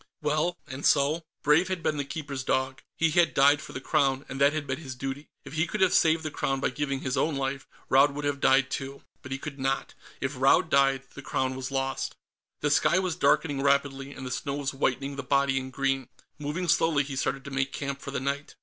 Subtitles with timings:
[0.19, 1.21] Well, and so?
[1.43, 2.81] Brave had been the Keeper's dog.
[2.97, 5.27] He had died for the Crown, and that had been his duty.
[5.45, 8.39] If he could have saved the Crown by giving his own life, Raud would have
[8.39, 9.03] died too.
[9.21, 12.15] But he could not if Raud died the Crown was lost.
[12.61, 16.09] The sky was darkening rapidly, and the snow was whitening the body in green.
[16.39, 18.55] Moving slowly, he started to make camp for the night.